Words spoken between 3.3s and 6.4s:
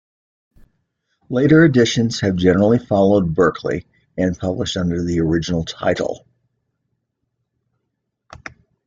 Berkley and published under the original title.